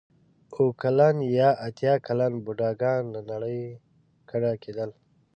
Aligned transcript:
اوه 0.55 0.71
کلن 0.81 1.15
یا 1.37 1.49
اتیا 1.67 1.93
کلن 2.05 2.33
بوډاګان 2.43 3.01
له 3.13 3.21
نړۍ 3.31 3.61
کډه 4.29 4.51
کېدل. 4.63 4.89